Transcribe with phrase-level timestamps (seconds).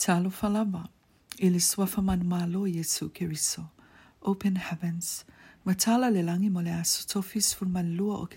[0.00, 0.88] Talo falava
[1.38, 1.60] ili
[2.02, 3.66] man malo Yesu kiriso.
[4.22, 5.24] Open heavens,
[5.64, 8.28] matala lelangi langi mole asu fulman fur man lua o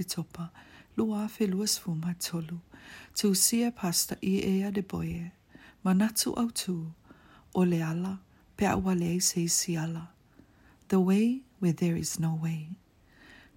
[0.98, 1.48] lua afe
[2.20, 2.60] tolu,
[3.16, 5.32] tu sia pasta i ea de boye,
[5.86, 6.92] manatu au tu,
[7.56, 8.18] o le ala,
[8.58, 10.10] pe awale se ala.
[10.90, 12.76] The way where there is no way.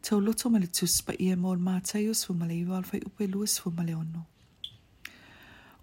[0.02, 3.84] Tau loto male tuspa i e mol mātai o le iwa alfai upe lua sfuma
[3.84, 4.26] le ono.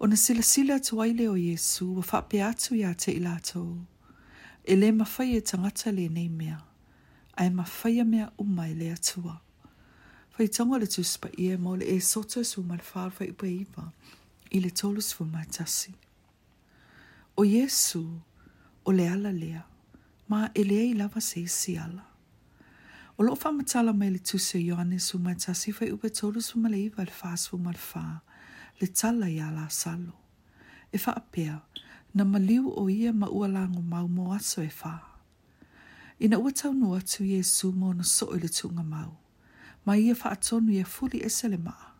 [0.04, 3.78] Unasilasila tuai leo Yesu, wa fa atu ya te ilato.
[4.64, 6.58] E le mawhai e tangata le nei mea.
[7.36, 9.40] Ai mawhai a mea umai le atua.
[10.36, 13.92] Whai tango le tuspa ia e mo le e soto e su malwharwha ipa iwa
[14.50, 15.94] i le tolus fu matasi.
[17.38, 18.04] O Yesu,
[18.84, 19.62] o le ala lea,
[20.28, 22.04] ma e lea i lava se si ala.
[23.16, 27.10] O loo whamatala mai le tuse Ioane su matasi whai upe tolus fu maleiva le
[27.20, 28.20] fas fu malwhaa
[28.80, 30.12] le tala ia la salo.
[30.92, 31.60] E wha apea,
[32.14, 34.94] na maliu o ia ma ua lango mau mo aso e wha.
[36.20, 39.12] I na ua tau no atu ia su mo na so le tunga mau,
[39.86, 41.90] ma ia wha atonu ia e fuli e sele maa.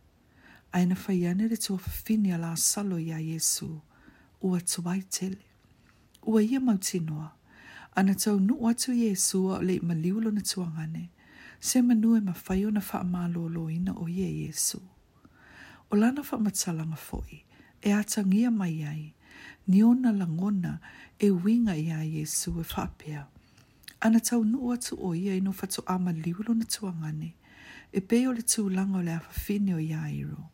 [0.72, 3.80] Aina wha iane le tua fini a la salo ia Jesu,
[4.42, 5.44] ua tuai tele.
[6.30, 7.28] Ua ia mau tinoa,
[7.94, 11.04] ana tau nu atu Jesu a le maliu lo na tuangane,
[11.66, 14.46] se manu e ma whaio na wha maa lo ina o ia Jesu.
[14.82, 14.94] Jesu
[15.90, 17.44] o lana whamatalanga fo'i,
[17.82, 19.14] e atangia mai ai,
[19.66, 20.78] ni ona langona
[21.18, 23.26] e winga i a Jesu e whapea.
[24.00, 27.34] Ana tau nuu atu o ia ino fatu ama liulo na tuangane,
[27.92, 30.50] e peo le tūlanga o le awhawhine o ia iro,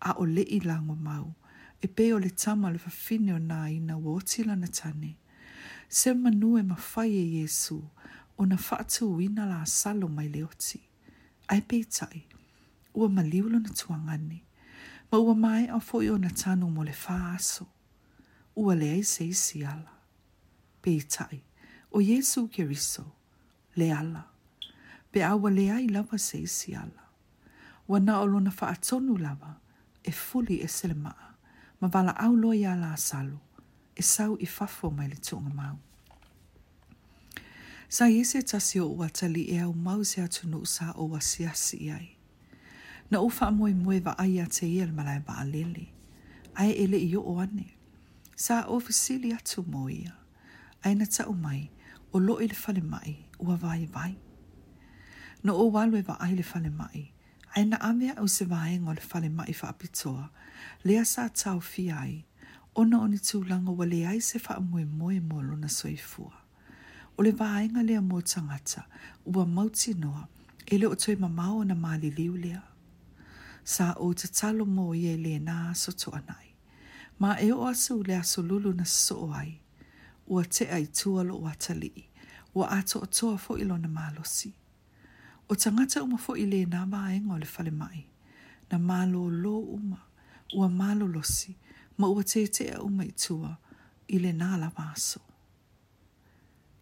[0.00, 1.34] a o le i lango mau,
[1.82, 5.16] e peo le tama le whawhine o nā i na wotila na tane.
[5.88, 7.78] Se manu e mawhai e Jesu,
[8.38, 10.80] o na whaatu uina la asalo mai le oti.
[11.48, 12.26] Ai pei tai,
[12.94, 14.42] ua maliulo na tuangane,
[15.12, 17.66] ma ua mai a fo na tanu mo le fāso.
[18.56, 19.92] Ua le ai se isi ala.
[20.82, 21.38] Pei tai,
[21.94, 23.04] o Jesu Kiriso,
[23.76, 24.24] le ala.
[25.12, 27.04] Pe awa le ai lava se isi ala.
[27.90, 29.52] Wa na olo na fa atonu lava,
[30.04, 31.28] e fuli e sele maa,
[31.80, 33.38] ma vala au loi ala asalu,
[33.96, 35.76] e sau i fafo mai le tunga mau.
[37.96, 41.96] Sa Jesu e tasio ua tali e au mau se atunu sa o wasiasi iai.
[42.08, 42.20] ai
[43.12, 45.84] na ufa moe moe va ai te ia le malai ba alele.
[46.60, 47.66] Ai ele i o ane.
[48.44, 50.12] Sa ofisili atu mo ia.
[50.84, 51.62] Ai na tau mai
[52.12, 53.12] o lo i le fale mai
[53.46, 54.12] ua vai vai.
[55.44, 57.00] No o walu e va ai le fale mai.
[57.56, 60.24] Ai na amea au se vai ngol le fale mai fa apitoa.
[60.86, 62.14] Lea sa tau fi ai.
[62.80, 66.34] Ona oni tū langa wa le ai se fa moe moe molo na soifua.
[67.16, 68.80] O le vaenga lea mō tangata,
[69.32, 70.22] ua mauti noa,
[70.72, 72.62] ele o toi mamau na maali liu lea
[73.72, 76.46] sa o te talo mō i e le nā soto anai.
[77.18, 79.52] Ma e o asu le aso lulu na soo ai,
[80.32, 81.92] ua te ai tuolo o atali,
[82.54, 84.50] ua ato o toa fo ilo na malosi.
[85.48, 88.00] O tangata uma fo i le nā maa e le fale mai,
[88.70, 90.00] na malo lo uma,
[90.58, 91.52] ua malo losi,
[91.98, 93.56] ma ua te te a uma i tua,
[94.08, 95.20] i le nā la maso.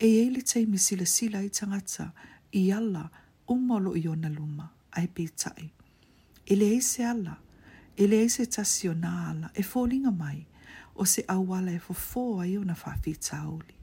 [0.02, 2.10] E eile tei misila sila i tangata,
[2.60, 3.04] i ala
[3.52, 5.70] umolo i ona luma, ai pe tai
[6.46, 7.34] e le eise ala,
[7.96, 10.46] e le eise tasi o nā ala, e fōlinga mai,
[10.94, 13.74] o se awala e fōfō ai o na whawhi tāuli.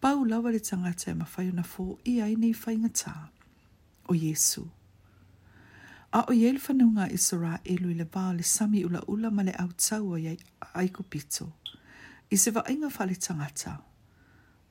[0.00, 3.14] Pau lawa le tangata e mawhai o na fō i ai nei whai ngatā,
[4.08, 4.64] o Yesu.
[6.12, 9.42] A o yeil whanunga i sora elu i le bā le sami ula ula ma
[9.42, 10.36] le au tau o iai
[10.74, 11.50] aiko pito.
[12.30, 13.76] I se vaenga whale tangata,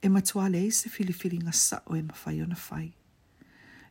[0.04, 2.88] e matua le eise filifili ngasa o e mawhai o na whai.
[2.88, 2.94] Fai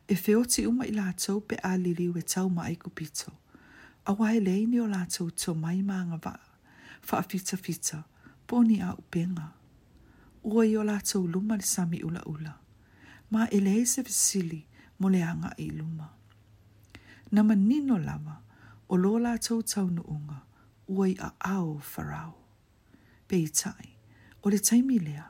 [0.07, 3.31] e feoti uma i lātou pe a liri ue tau mai kupito.
[4.05, 6.33] A wai e leini o lātou tō mai maanga wā,
[7.07, 8.01] wha fita fita,
[8.47, 9.47] poni a upenga.
[10.43, 12.57] Ua i o lātou luma li sami ula ula,
[13.31, 14.59] ma e lei se visili
[14.99, 16.09] mo le anga i luma.
[17.31, 18.35] Na manino lama,
[18.91, 20.41] o lō lātou tau nuunga,
[20.91, 22.35] ua i a ao farao.
[23.27, 23.93] Pe i tai,
[24.43, 25.29] o le taimilea,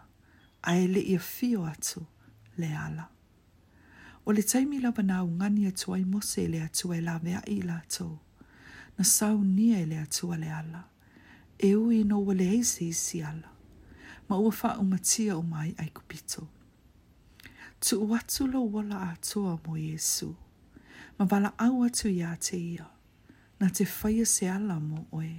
[0.63, 2.01] a ele i a fio atu
[2.57, 3.09] le ala.
[4.25, 7.61] O le taimi lava na ungani atua i mose le atua i la vea i
[7.61, 8.19] la to.
[8.97, 10.83] Na sau nia i le atua le ala.
[11.59, 13.51] E ui no wale eise i si ala.
[14.29, 16.47] Ma ua fa umatia umai ai kupito.
[17.81, 20.35] Tu uatu lo wala atua mo Yesu.
[21.19, 22.85] Ma wala au atu ia te ia.
[23.59, 25.35] Na te faya se ala mo oe.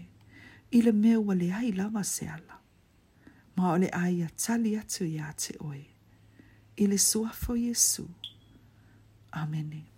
[0.71, 2.61] Ile me mea wale ai lava se ala.
[3.57, 5.83] Ma ole aia tali atu ia te oe.
[6.77, 8.03] I le suafo Yesu.
[8.03, 8.34] Yesu.
[9.35, 9.94] Amen.